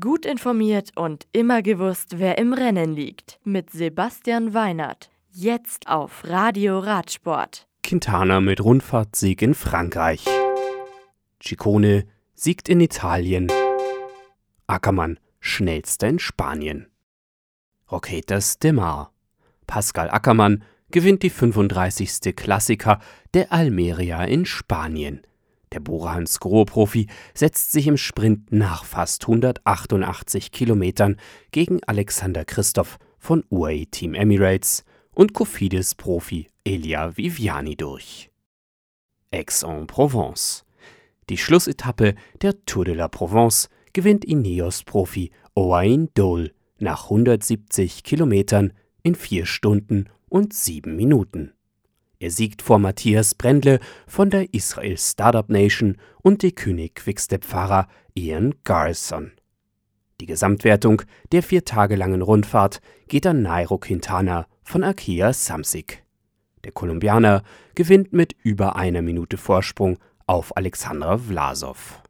[0.00, 3.38] Gut informiert und immer gewusst, wer im Rennen liegt.
[3.44, 5.10] Mit Sebastian Weinert.
[5.30, 7.66] Jetzt auf Radio Radsport.
[7.82, 10.24] Quintana mit Rundfahrtsieg in Frankreich.
[11.38, 13.52] Ciccone siegt in Italien.
[14.66, 16.86] Ackermann schnellster in Spanien.
[17.92, 19.12] Roquetas de Mar.
[19.66, 22.34] Pascal Ackermann gewinnt die 35.
[22.34, 23.00] Klassiker
[23.34, 25.20] der Almeria in Spanien.
[25.74, 31.16] Der Borans Gros-Profi setzt sich im Sprint nach fast 188 Kilometern
[31.50, 38.30] gegen Alexander Christoph von UAE Team Emirates und Cofidis-Profi Elia Viviani durch.
[39.32, 40.64] Aix-en-Provence.
[41.28, 48.72] Die Schlussetappe der Tour de la Provence gewinnt Ineos-Profi Owain Dole nach 170 Kilometern
[49.02, 51.52] in 4 Stunden und 7 Minuten.
[52.24, 58.54] Er siegt vor Matthias Brendle von der Israel Startup Nation und die König Quickstep-Fahrer Ian
[58.64, 59.32] Garrison.
[60.22, 61.02] Die Gesamtwertung
[61.32, 66.02] der vier Tage langen Rundfahrt geht an Nairo Quintana von Akia Samsic.
[66.64, 67.42] Der Kolumbianer
[67.74, 72.00] gewinnt mit über einer Minute Vorsprung auf Alexandra Vlasov.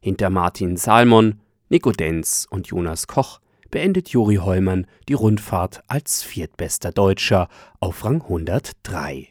[0.00, 6.92] Hinter Martin Salmon, Nico Denz und Jonas Koch beendet Juri Hollmann die Rundfahrt als viertbester
[6.92, 7.48] Deutscher
[7.80, 9.28] auf Rang 103.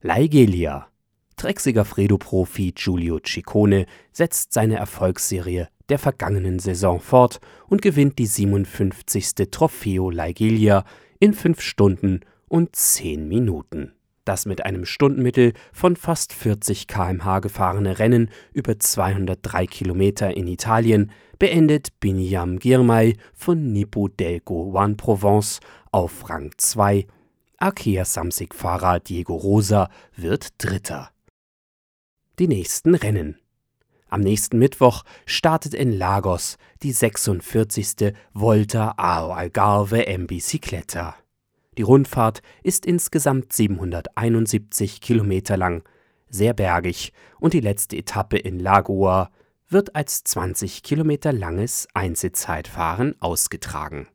[0.00, 0.88] Laigelia.
[1.36, 9.50] Trexiger Fredo-Profi Giulio Ciccone setzt seine Erfolgsserie der vergangenen Saison fort und gewinnt die 57.
[9.50, 10.84] Trofeo Laigelia
[11.18, 13.92] in 5 Stunden und 10 Minuten.
[14.24, 21.12] Das mit einem Stundenmittel von fast 40 km/h gefahrene Rennen über 203 Kilometer in Italien
[21.38, 25.60] beendet Binyam Girmay von Nippo Delco One Provence
[25.92, 27.06] auf Rang 2.
[27.58, 31.10] Arkea Samsic-Fahrer Diego Rosa wird Dritter.
[32.38, 33.38] Die nächsten Rennen.
[34.08, 38.14] Am nächsten Mittwoch startet in Lagos die 46.
[38.32, 41.14] Volta ao Algarve en Bicicleta.
[41.76, 45.82] Die Rundfahrt ist insgesamt 771 Kilometer lang,
[46.28, 49.30] sehr bergig und die letzte Etappe in Lagoa
[49.68, 54.08] wird als 20 Kilometer langes Einzelzeitfahren ausgetragen.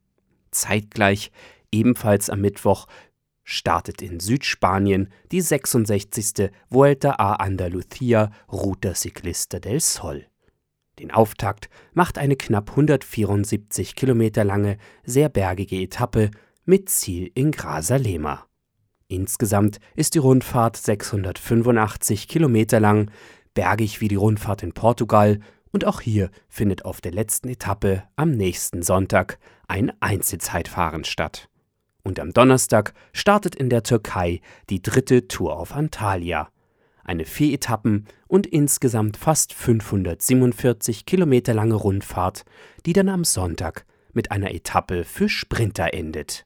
[0.51, 1.31] Zeitgleich,
[1.71, 2.87] ebenfalls am Mittwoch,
[3.43, 6.51] startet in Südspanien die 66.
[6.69, 10.27] Vuelta a Andalucía Ruta Ciclista del Sol.
[10.99, 16.29] Den Auftakt macht eine knapp 174 Kilometer lange, sehr bergige Etappe
[16.69, 18.45] mit Ziel in Grazalema.
[19.07, 23.09] Insgesamt ist die Rundfahrt 685 Kilometer lang,
[23.55, 25.39] bergig wie die Rundfahrt in Portugal
[25.71, 31.49] und auch hier findet auf der letzten Etappe am nächsten Sonntag ein Einzelzeitfahren statt.
[32.03, 36.49] Und am Donnerstag startet in der Türkei die dritte Tour auf Antalya.
[37.03, 42.45] Eine vier Etappen und insgesamt fast 547 Kilometer lange Rundfahrt,
[42.85, 46.45] die dann am Sonntag mit einer Etappe für Sprinter endet.